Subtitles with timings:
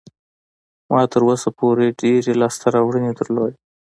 [0.91, 3.53] ما تر اوسه پورې ډېرې لاسته راوړنې درلودې.